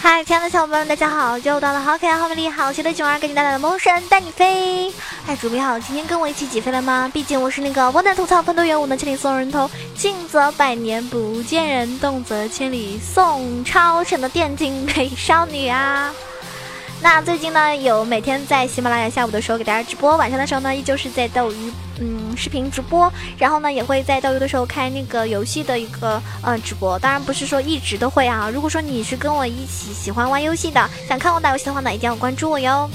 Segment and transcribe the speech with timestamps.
[0.00, 1.38] 嗨，亲爱的小伙伴们，大家好！
[1.38, 4.92] 又到了好可爱、好美丽、好奇的囧儿给你带来的萌神带你飞。
[5.26, 7.08] 哎，准备好今天跟我一起起飞了吗？
[7.14, 9.70] 毕竟我是那个不能吐槽、奋斗元武能千里送人头，
[10.12, 16.12] 静则百年不见人，动则千里送超神的电竞美少女啊！
[17.00, 26.98] 那最近呢，有每天在喜马拉雅下午的时候给大家直播，晚上的时候呢，依旧是在斗鱼嗯视频直播，然后呢，也会在斗鱼的时候开那个游戏的一个呃直播。
[26.98, 28.50] 当然不是说一直都会啊。
[28.52, 32.90] 如果说你是跟我一起喜欢玩游戏的，想看我打游戏的话呢，一定要关注我哟。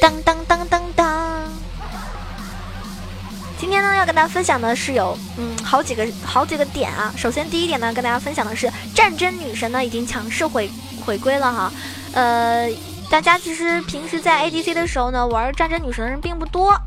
[0.00, 0.41] 当当。
[4.12, 7.10] 跟大家分享的是有嗯好几个好几个点啊。
[7.16, 10.70] 首先第一点呢，跟大家分享的是战争女神呢已经强势回
[11.02, 11.72] 回归了哈。
[12.12, 12.68] 呃，
[13.08, 16.78] 大家其实平时在 ADC 的时候呢，玩战争女神的人并不多。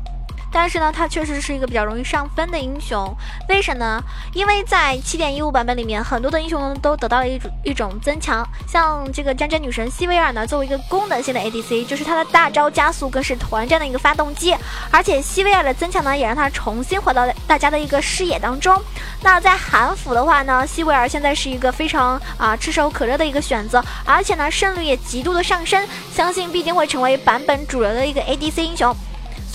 [0.58, 3.14] 但是呢，它确实是一个比较容易上分的英雄，
[3.50, 4.02] 为什么呢？
[4.32, 14.56] 因为在七点一五版本里面，很多的英雄都得到了一种一种增强，像这个战争女神希维尔呢，作为一个功能性的 ADC，就是它的大招加速更是团战的一个发动机，
[14.90, 18.82] 而且希维尔的增强呢，也让它重新回到大家的一个视野当中。
[19.20, 28.96] 那在韩服的话呢，希维尔现在是一个非常啊炙手可热的一个选择，而且呢胜率也极度的上升，相信必定会成为版本主流的一个 ADC 英雄。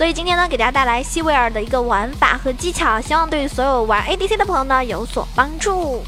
[0.01, 6.03] 所以今天呢，给大家带来希维尔的一个玩法和技巧，希望对所有玩 ADC 的朋友呢有所帮助。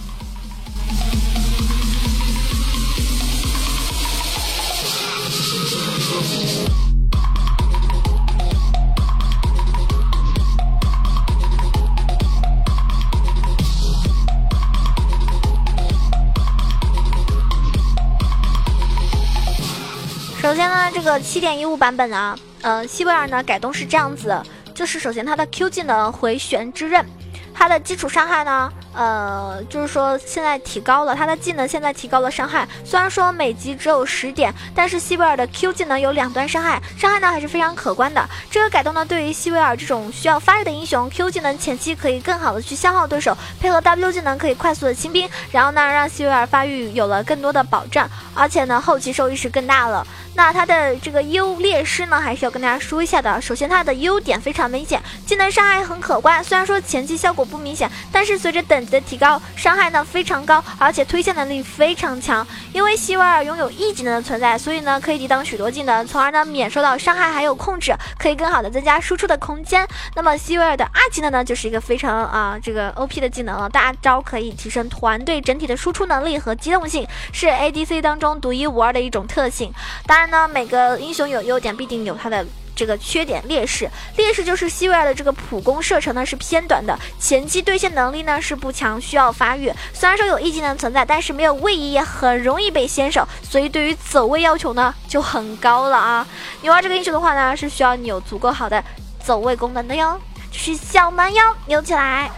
[20.42, 22.36] 首先呢，这个七点一五版本啊。
[22.64, 24.42] 嗯，希维尔呢改动是这样子，
[24.74, 27.06] 就是首先他的 Q 技能回旋之刃，
[27.54, 28.72] 它的基础伤害呢。
[28.94, 32.68] 呃，就是说现在提高了他的技能，现在提高了伤害。
[32.86, 38.30] 虽然说每级只有十点，但是西维尔的 Q 技能有两段伤害，伤害呢还是非常可观的。
[38.52, 50.06] 这个改动呢，对于西维尔这种需要发育的英雄，Q 技能前期可以更好的去消耗对手，配合 W 技能可以快速的清兵，然后呢让西维尔发育有了更多的保障，而且呢后期收益是更大了。
[50.36, 53.40] 那它的这个优劣势呢，还是要跟大家说一下的。
[53.42, 58.83] 首先它的优点非常明显，技能伤害很可观，虽然说前期效果不明显，但是随着等。
[58.86, 62.46] 的提高，伤害呢非常高，而且推线能力非常强。
[62.74, 69.88] 因为希维尔拥有 E 技能的存在，所以呢可以抵挡许多技能，从而呢免受到伤害还有控制，可以更好的增加输出的空间。
[70.16, 79.72] 那么希维尔的 R 技能呢，就是一个非常啊这个 OP 的技能了，大招可以提升团队整体的输出能力和机动性，是 ADC 当中独一无二的一种特性。
[80.08, 82.46] 当然呢，每个英雄有优点，必定有它的。
[82.76, 89.72] 这个缺点劣势，劣势就是希维尔的这个普攻射程呢是偏短的，前期对线能力呢是不强，需要发育。
[89.94, 96.26] 虽然说有 E 技能存在，但是没有位移也很容易被先手，所以对于走位要求呢就很高了啊！
[96.62, 98.84] 你玩这个英雄的话呢，是需要你有足够好的
[99.24, 100.20] 走位功能的哟，
[100.52, 102.30] 就是小蛮腰扭起来。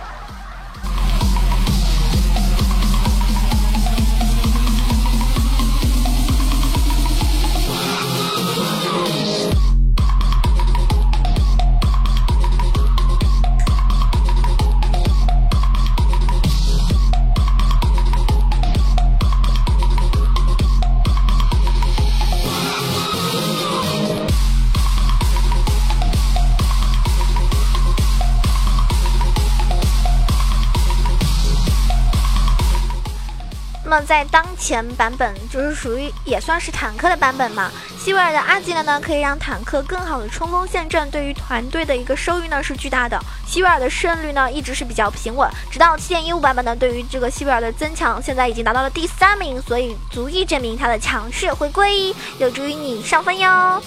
[34.01, 37.72] 在当前版本，就是属于也算是坦克的版本嘛。
[38.00, 43.19] 希维尔的二技能呢，可以让坦克更好的冲锋陷阵，对于团队的一个收益呢是巨大的。
[43.47, 53.81] 希维尔的胜率呢一直是比较平稳，直到七点一五版本呢，对于这个希维尔的增强，现在已经达到了第三名，所以足以证明它的强势回归，有助于你上分哟。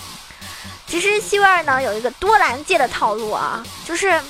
[0.86, 4.20] 其实希维尔呢有一个多兰界的套路啊，就是。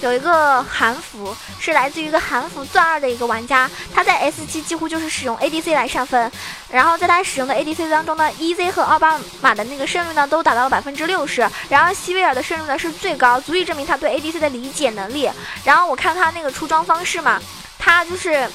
[0.00, 6.30] 有一个韩服是来自于一个韩服钻二的一个玩家，他在 S 七几乎就是使用 ADC 来上分，
[6.70, 15.28] 然后在他使用的 ADC 当中呢，EZ 和奥巴马的那个胜率呢都达到了百分之六十，然后希维尔的胜率呢是最高，足以证明他对 ADC 的理解能力。
[15.64, 17.40] 然后我看他那个出装方式嘛，
[17.78, 18.48] 他就是。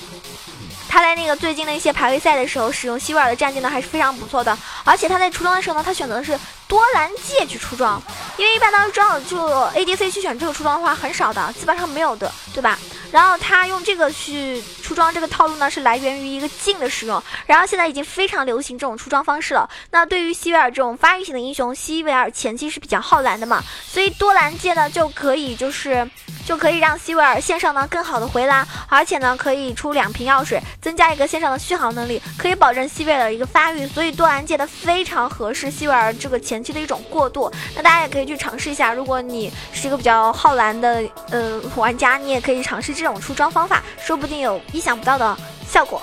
[0.93, 4.55] 他在那个最近的一些排位赛的时候，使用希维尔的战绩呢还是非常不错的。
[4.83, 6.37] 而且他在出装的时候呢，他选择的是
[6.67, 7.99] 多兰戒去出装，
[8.37, 9.39] 因为一般大家都知道，就
[9.71, 12.77] ADC 去选这个出装的话很少的，基本上没有的，对吧？
[13.11, 17.19] 然后他用这个去出装这个套路呢，是来源于一个镜的使用。
[17.47, 19.67] 然后现在已经非常流行这种出装方式了。
[19.89, 26.07] 那对于希维尔这种发育型的英雄，希维尔前期是比较耗蓝的嘛，所以多兰戒呢就可以就是
[26.45, 33.85] 就可以让希维尔线上呢更好的回蓝，而且呢可以出两瓶药水，增加一个线上的续航能力，可以保证希维尔的一个发育。
[33.87, 37.51] 所以多兰戒的非常合适希维尔这个前期的一种过渡。
[37.75, 42.93] 那大家也可以去尝试一下，如果你是一个比较耗蓝的呃玩家，你也可以尝试。
[42.93, 45.35] 这种出装方法，说不定有意想不到的
[45.67, 45.99] 效果。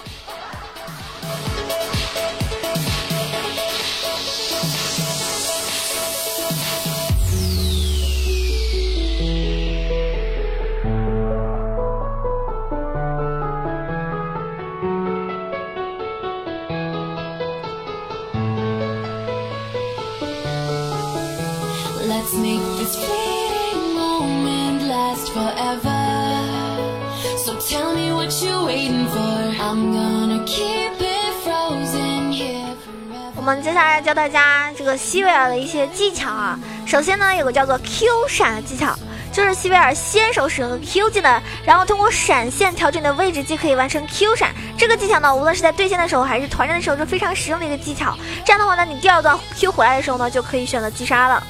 [34.11, 36.59] 教大家这个希维尔的一些技巧啊。
[36.85, 38.93] 首先呢，有个叫做 Q 闪的技巧，
[39.33, 44.53] 就是希维尔先手使用 Q 技能，然后通过闪现调整你的位置既可以完成 Q 闪。
[44.77, 48.19] 这个技巧呢，无论是在对线的时候还是团战的时候，是非常实用的一个技巧。
[48.45, 51.41] 这样的话呢，你第二段 Q 回来的时候呢，就可以选择击杀了。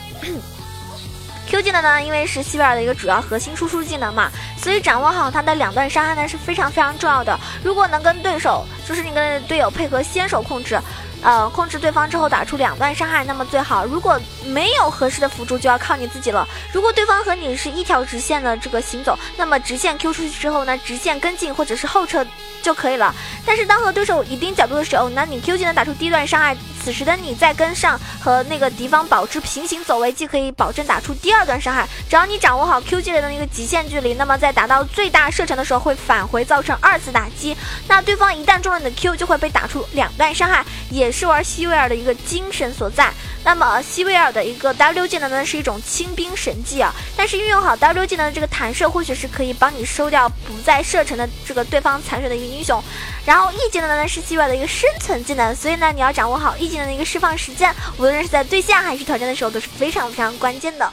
[1.49, 7.41] Q 技能呢，因为是西维尔的一个主要核心输出技能嘛，所以掌握好它的两段伤害呢是非常非常重要的。
[7.65, 10.79] 如果能跟对手，就是你跟队友配合先手控制。
[11.23, 13.85] 呃，控制对方之后打出两段伤害，那么最好。
[13.85, 16.49] 如果没有合适的辅助，就要靠你自己了。
[16.73, 22.27] 如果对方和你是一条直线的这个行走，那么直线 Q 出去之后呢，直线跟进或者是后撤
[22.63, 23.15] 就可以了。
[23.45, 31.87] 但是当和对手一定角度的时候，那你 Q 技能打出第一段伤害，此时的你再跟上和那个敌方保持平行走位，既可以保证打出第二段伤害。
[32.09, 37.57] 只要你掌握好 Q 技能的那个极限距离，那么在达到最大射程的时候会返回造成二次打击。
[37.87, 41.11] 那对方一旦中了你的 Q，就会被打出两段伤害，也。
[41.13, 43.13] 是玩希维尔的一个精神所在。
[43.45, 46.95] 那么希维尔的一个 W 技能呢，是一种清兵神技啊。
[47.17, 52.83] 但是运用好 W 技能的这个弹射，或许是可以帮你收掉不在射程的这个对方残血的一个英雄。
[53.27, 60.93] 然后 E 技能呢是希维尔的一个生存技能，所以呢你要掌握好 E 技能的一个释放时间，无论是在对线还是团战的时候都是非常非常关键的。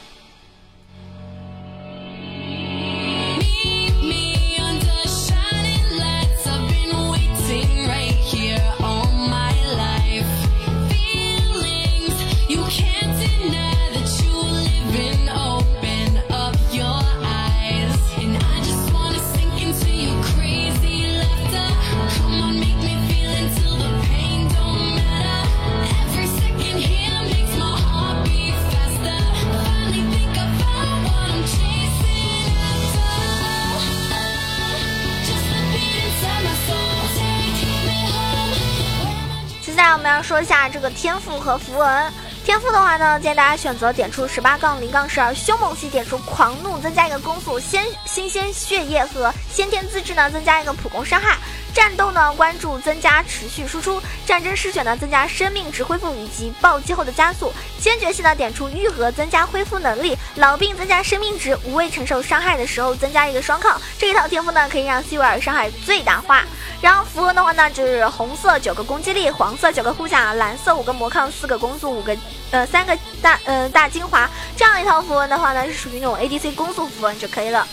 [39.77, 42.12] 那我们要说一下这个天赋和符文。
[42.44, 51.38] 天赋的话呢，建议大家选择点出十八杠零杠十二凶猛系，点出狂怒，增加一个攻速；先新鲜血液和先天资质呢，增加一个普攻伤害。
[51.77, 57.53] 战斗呢，关注增加持续输出；战争失血呢，增加生命值恢复以及暴击后的加速。
[57.79, 63.79] 坚决性呢，点出愈合，增加恢复能力；老病增加生命值，无畏承受伤害的时候增加一个双抗。
[64.00, 66.43] 这一套天赋呢，可以让希维尔伤害最大化。
[66.81, 72.17] 然后符文的话呢，就是红色九个攻击力，黄色九个护甲，蓝色五个魔抗，四个攻速，五个。
[72.50, 77.67] 呃，三个大呃大精华这样一套符文的话呢，是属于那种 ADC 攻速符文就可以了。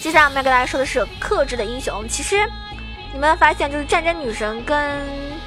[0.00, 2.08] 接下来我们要跟大家说的是克制的英雄。
[2.08, 2.48] 其实
[3.12, 5.00] 你们发现，就是战争女神跟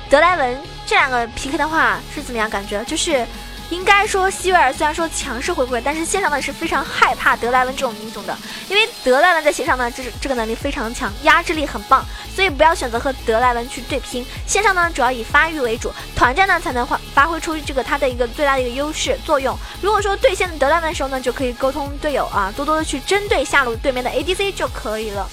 [0.10, 2.84] 德莱文这两个 PK 的话是怎么样感觉？
[2.86, 3.26] 就是。
[3.70, 8.38] 应该说，希维尔虽然说强势回归，但是线上呢是非常害怕德莱文这种英雄的，
[8.70, 12.06] 因为德莱文在线上呢，这是这个能力非常强，压制力很棒，
[12.36, 14.24] 所以不要选择和德莱文去对拼。
[14.46, 19.58] 线上呢主要以发育为主，团战呢才能发发挥出这个他的一个最大的一个优势作用。
[19.82, 25.28] 如果说对线德莱文的时候呢，就可以沟通队友啊，多多的去针对下路对面的 ADC 就可以了。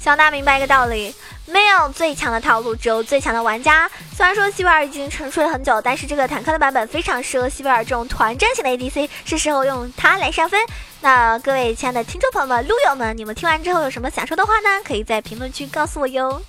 [0.00, 1.14] 希望大家明白一个道理：
[1.44, 3.86] 没有最强的套路，只有最强的玩家。
[4.16, 10.58] 虽然说西维尔已经沉睡了很久，但是这个坦克的版本非常适合西维尔这种团战型的 ADC，是时候用它来上分。
[11.02, 14.80] 那各位亲爱的听众朋友们、撸友们，你们听完之后有什么想说的话呢？
[14.82, 16.40] 可以在评论区告诉我哟。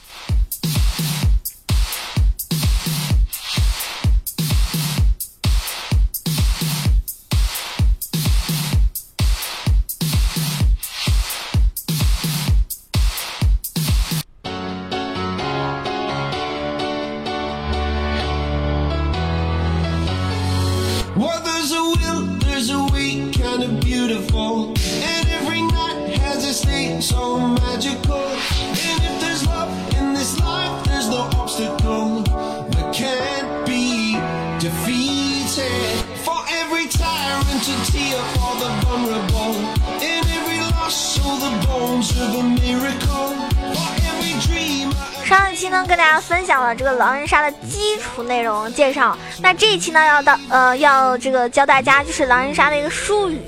[45.81, 49.17] 呢，跟大家分享了这个狼人杀的基础内容介绍。
[49.41, 53.41] 那这一期呢，要到呃，要这个教大家就是狼人杀的一个术语。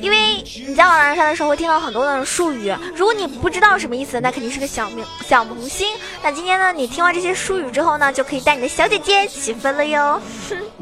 [0.00, 5.94] 因为你在玩狼人杀的时候会听到很多的术语，如果你不知道什么意思，那肯定是个小明小萌新。
[6.22, 10.20] 那今天呢，你听完这些术语之后呢，就可以带你的小姐姐起分了哟。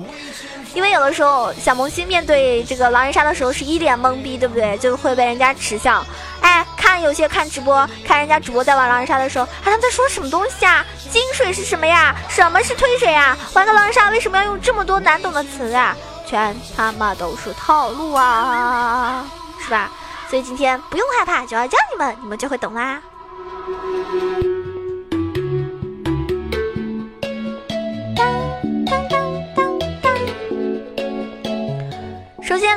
[0.74, 4.76] 因为有的时候小萌新面对这个狼人杀的时候是一脸懵逼，对不对？
[4.78, 6.04] 就会被人家耻笑。
[6.40, 6.64] 哎，
[7.00, 10.84] 有些看直播，看人家主播在玩狼人杀的时候，好像在说什么东西啊？
[11.10, 12.14] 金水是什么呀？
[12.28, 13.36] 什么是推水啊？
[13.54, 15.96] 玩个狼人杀为什么要用这么多难懂的词啊？
[16.26, 19.24] 全他妈都是套路啊，
[19.60, 19.90] 是吧？
[20.28, 23.00] 所以今天不用害怕，就要教你们，你们就会懂啦。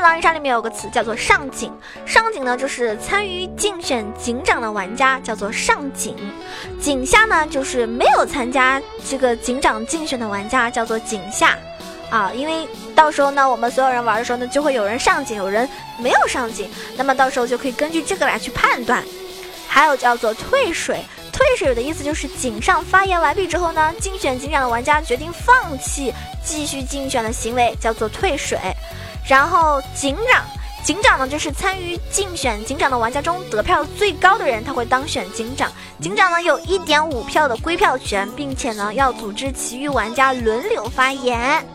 [0.01, 1.71] 狼人杀里面有个词叫做上警，
[2.05, 6.15] 上警呢就是参与竞选警长的玩家，叫做上警；
[6.79, 11.57] 警下呢就是没有参加这个警长竞选的玩家，叫做警下。
[12.09, 19.01] 啊，因为到时候呢，我们所有人玩的时候呢，就会有人上警，有人没有上警，那么到时候就可以根据这个来去判断。
[19.65, 28.59] 还有叫做退水，退水的意思就是警上发言完毕之后呢，竞选警长的玩家决定放弃继续竞选的行为，叫做退水。
[29.31, 30.43] 然后警长，
[30.83, 35.71] 警长呢就是参与竞选警长的玩家中得票最高的人，他会当选警长。
[36.01, 41.65] 警长呢有一点五票的归票权，并且呢要组织其余玩家轮流发言。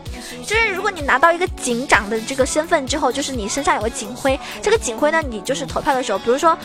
[0.45, 6.55] 就是如果你拿到一个警长的这个身份之后，就是你身上有个警徽，这个警徽呢你就是投票的时候，比如说，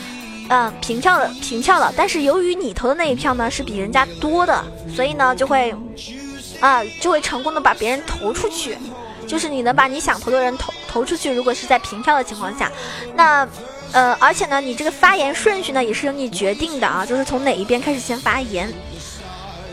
[0.50, 4.62] 嗯平票了平票了，但是由于你投的那一票呢是比人家多的，
[4.94, 5.74] 所以呢就会，
[6.60, 8.76] 啊就会成功的把别人投出去。
[9.24, 12.70] 就是你能把你想投的人投投出去，如果是在平票的情况下，
[13.16, 13.48] 那，
[13.92, 18.70] 呃，而且呢，你这个发言顺序呢也是由你决定的啊，就是从哪一边开始先发言。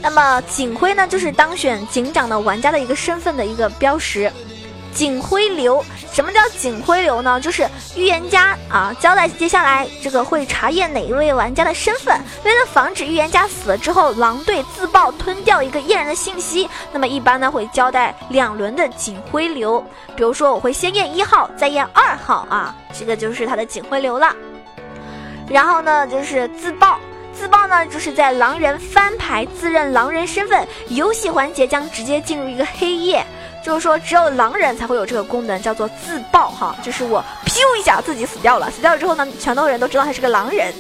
[0.01, 4.31] 那么警徽呢，就是当选警长的玩家的一个身份的一个标识。
[4.93, 7.39] 警徽流，什么叫警徽流呢？
[7.39, 12.19] 就是预言家啊，交代接下来这个会查验哪一位玩家的身份。
[12.43, 19.83] 为了防止预言家死了之后狼队自爆吞掉一个验人的信息，那么一般呢会交代两轮的警徽流。
[20.15, 24.35] 比如说我会先验一号，再验二号啊，这个就是他的警徽流了。
[25.49, 26.99] 然后呢就是自爆，
[27.33, 33.25] 自爆呢就是在狼人翻牌自认狼人身份，游戏环节将直接进入一个黑夜。
[33.63, 36.75] 就是说，只有狼人才会有这个功能，叫做自爆哈。
[36.83, 40.73] 就是我 P U 一下自己死掉了，死掉了之后呢，全都人都知道他是个狼人。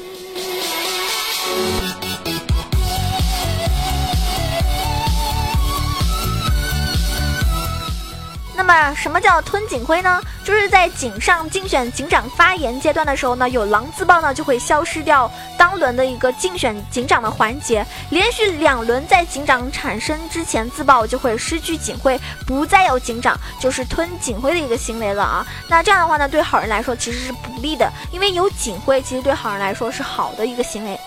[8.59, 10.21] 那么，什么叫吞警徽呢？
[10.43, 17.85] 就是在警上竞选警长发言阶段的时候呢，有狼自爆呢，就会消失掉当轮的一个竞选警长的环节。
[18.09, 25.47] 连续两轮在警长产生之前自爆，就会失去警徽，不再有警长，就是吞警徽的一个行为了啊。
[25.69, 30.99] 那这样的话呢，对好人来说其实是不利的，因为有警徽，其实对好人来说是好的一个行为。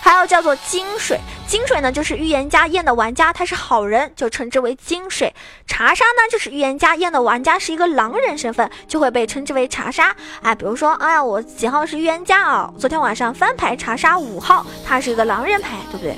[0.00, 5.32] 还有叫做金水，金水呢就是预言家验的玩家，他是好人，就称之为金水。
[5.66, 10.14] 查杀呢就是预言家验的玩家是一个狼人身份，就会被称之为查杀。
[10.42, 12.72] 哎，比如说，哎呀，我几号是预言家啊？
[12.78, 16.16] 昨天晚上翻牌查杀五号，他是一个狼人牌，对不对？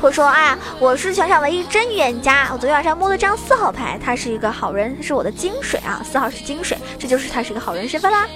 [0.00, 8.26] 或者说，哎呀，我是全场唯一真预言家，我昨天晚上摸了张四号牌，他是一个好人，是我的金水啊，四号是金水，这就是他是一个好人身份啦。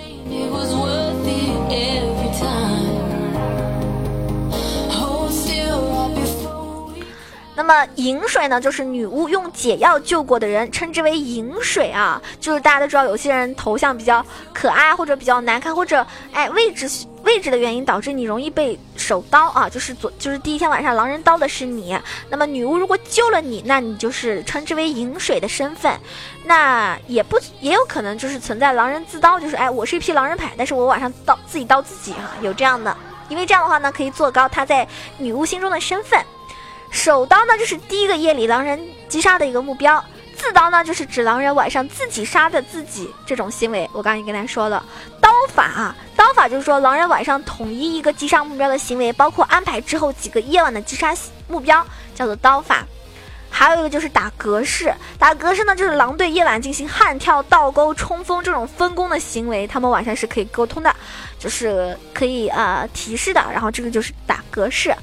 [7.58, 12.22] 那么饮水呢，就是女巫用解药救过的人，称之为饮水啊。
[12.38, 14.24] 就是大家都知道，有些人头像比较
[14.54, 16.88] 可爱，或者比较难看，或者哎位置
[17.24, 19.68] 位置的原因导致你容易被手刀啊。
[19.68, 21.98] 就是昨就是第一天晚上狼人刀的是你，
[22.30, 25.92] 那么女巫如果救了你，那你就是称之为饮水的身份。
[26.44, 32.96] 那也不也有可能就是存在狼人自刀，就是哎我是一匹狼人牌，但是我晚上刀自己刀自己哈，有这样的，
[33.28, 34.86] 因为这样的话呢可以做高他在
[35.16, 36.24] 女巫心中的身份。
[36.90, 40.00] 手刀呢，就是第一个夜里狼人击杀的一个目标；
[40.36, 43.88] 自刀呢，就是指狼人晚上自己杀的自己这种行为。
[43.92, 44.84] 我刚才跟大家说了，
[45.20, 51.14] 刀法啊，刀法就是说狼人晚上统一一个击杀目标的行为，包括安排之后几个夜晚的击杀
[51.46, 52.84] 目标，叫做刀法。
[53.50, 60.94] 还有一个就是打格式，打格式呢，就是狼队夜晚进行悍跳、倒钩、冲锋这种分工的行为，他们晚上是可以沟通的，
[61.38, 63.42] 就是可以呃提示的。
[63.50, 64.94] 然后这个就是打格式。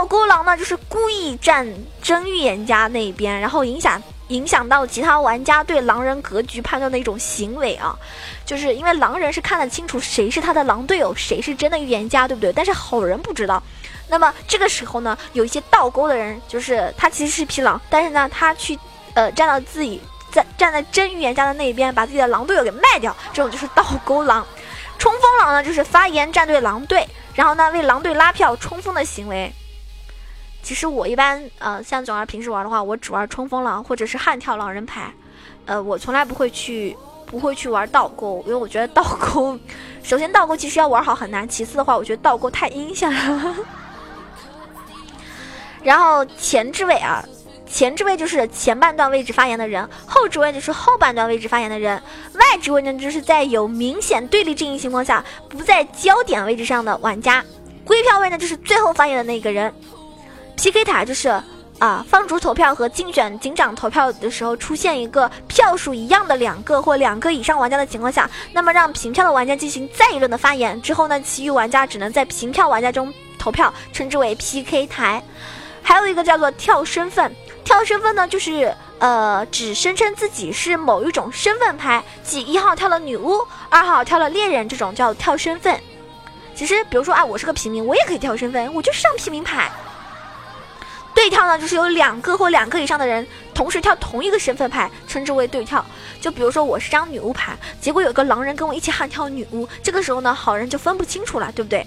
[0.00, 7.94] 倒钩狼呢，就是故意站真预言家那一边，然后影响影响到其他玩家对狼人格局判断的一种行为啊，
[8.46, 12.50] 就是因为狼人是看得清楚谁是他的狼队友，谁是真的预言家，对不对？
[12.50, 13.62] 但是好人不知道。
[14.08, 18.78] 那么这个时候呢，有一些倒钩的人，就是他其实是匹狼，但是呢，他去
[19.12, 20.00] 呃站到自己
[20.32, 24.46] 在站在真预言家的那一边，把自己的狼队友给卖掉，这种就是倒钩狼。
[24.98, 29.52] 冲锋狼呢，就是发言站队狼队，然后呢为狼队拉票冲锋的行为。
[30.62, 35.12] 其实我一般呃，像囧儿平时玩的话，我只玩冲锋狼或者是悍跳狼人牌，
[35.66, 39.58] 呃，我从来不会去不会去玩倒钩，因为我觉得倒钩，
[40.02, 43.56] 首先倒钩其实要玩好很难，其次的话，我觉得倒钩太阴险了。
[45.82, 47.24] 然后前置位啊，
[47.66, 52.00] 前置位就是前半段位置发言的人，后置位就是后半段位置发言的人，
[52.34, 57.42] 外置位呢就是在有明显对立阵营情况下不在焦点位置上的玩家，
[57.84, 59.72] 归票位呢就是最后发言的那个人。
[60.60, 61.30] ，PK 塔就是
[61.78, 75.22] 啊放逐投票和竞选警长投票的时候出现一个票数一样的两个或两个以上玩家的情况下，那么让平票的玩家进行再一轮的发言之后呢，其余玩家只能在平票玩家中投票，称之为 PK 台。
[75.82, 83.40] 还有一个叫做跳身份，跳身份呢，就是呃，只声称自己是某一种身份牌，即一号跳了女巫，
[83.70, 85.80] 二号跳了猎人，这种叫跳身份。
[86.54, 89.72] 其实，比如说啊，我是个平民，我也可以跳身份，我就上平民牌。
[91.20, 95.84] 对跳呢，就是有两个或两个以上的人同时跳同一个身份牌，称之为对跳。
[96.18, 101.86] 就比如说我是张女巫牌，结果有个狼人跟我一起悍跳女巫，这个时候呢，好人就分不清楚了，对不对？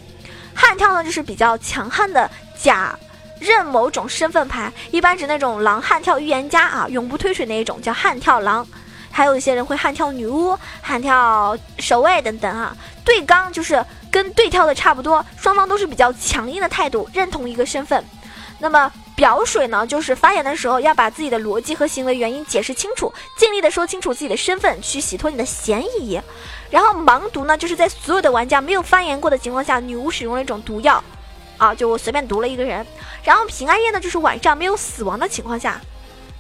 [0.54, 2.96] 悍跳呢，就是比较强悍的假。
[3.40, 8.66] 认某种身份牌，一般指那种狼悍跳预言家啊，永不退水那一种叫悍跳狼。
[9.10, 12.78] 还有一些人会悍跳女巫、悍跳守卫等等啊。
[13.04, 18.06] 对刚就是跟对跳的差不多，双方都是比较强硬的态度，认同一个身份。
[18.64, 26.18] 那么表水呢，就是发言的时候要把自己的逻辑和行为原因解释清楚，尽力的说清楚自己的身份，去洗脱你的嫌疑。
[26.70, 31.04] 然后盲毒呢，就是在所有的玩家没有发言过的情况下，女巫使用了一种毒药。
[31.58, 32.86] 啊，就我随便毒了一个人，
[33.22, 35.82] 然后平安夜呢，就是晚上没有死亡的情况下，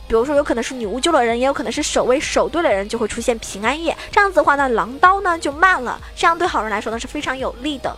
[0.07, 3.95] 比如说有可能是女巫救了人，也有可能是守卫守对了人，就会出现平安夜。
[4.11, 7.93] 这样子的话呢，狼刀呢就慢了，这样对好人来说呢是非常有利的。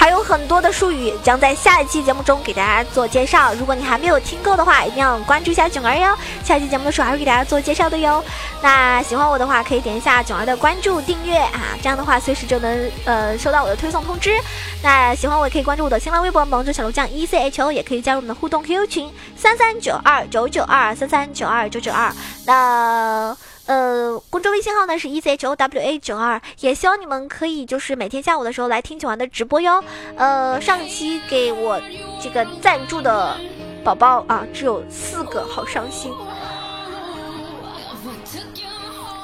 [0.00, 3.52] 还有很多的术语将在下一期节目中给大家做介绍。
[3.52, 6.16] 如果你还没有听够的话，一定要关注一下囧儿哟。
[6.42, 8.24] 下期节目的时候还会给大家做介绍的哟。
[8.62, 14.40] 那喜欢我的话，可以点一下囧儿的关注订阅啊，这样的话随时就能呃收到我的推送通知。
[14.82, 22.10] 那喜欢我也可以关注我的新浪微博萌猪小鹿酱 E C H O，也可以加入我们的互动 QQ 群三三九二九九二三三九二九九二。
[22.46, 23.36] 那。
[23.70, 29.80] 呃公众微信号呢是 e z h o w a 九二，也希望你们可以就是每天下午的时候来听九儿的直播哟。
[30.16, 31.80] 呃，上期给我
[32.20, 33.36] 这个赞助的
[33.84, 36.12] 宝宝啊，只有四个，好伤心，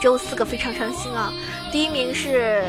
[0.01, 1.33] 只有四个，非常伤心啊。
[1.73, 2.63] 第一名是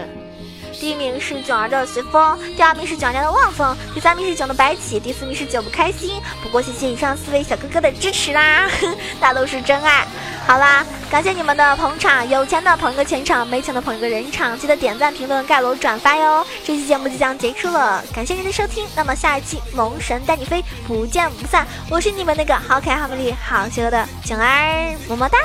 [0.79, 6.21] 第一名是囧儿的随风，第二名是囧家的望风，第三名是囧的白起，第四名是囧不开心。
[6.43, 8.69] 不过谢谢以上四位小哥哥的支持啦，
[9.19, 10.05] 大都是真爱。
[10.45, 16.45] 好啦，感谢你们的捧场，有钱的捧一个钱场，没钱的捧一个人场，记得点赞、评论、盖楼、转发哟！
[16.63, 21.67] 这期节目即将结束了，感谢您的收听，那么下一期萌神带你飞，不见不散！
[21.89, 25.37] 我是你们那个好可爱、好美丽、好邪恶的囧儿，么么哒！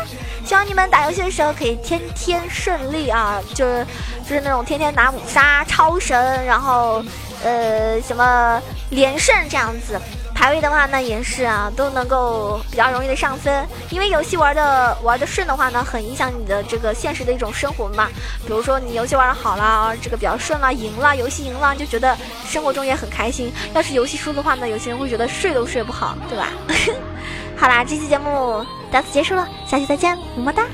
[0.44, 3.87] 希望你们打游戏的时候可以天天顺利啊，就是
[4.28, 7.02] 就是那种天天拿五杀、超神，然后
[7.44, 9.98] 呃什么连胜这样子。
[10.35, 18.09] 排位的话呢，也是啊，都能够比较容易的上分，因为游戏玩的玩的顺的话呢，很影响你的这个现实的一种生活嘛。
[18.44, 23.52] 比如说你游戏玩的好了，这个比较顺了，赢了，游戏赢了，就觉得生活中也很开心。
[23.72, 26.48] 要是游戏输的话呢，有些人会觉得睡都睡不好，对吧？
[27.62, 30.66] 好啦，这期节目到此结束了，下期再见，么么哒。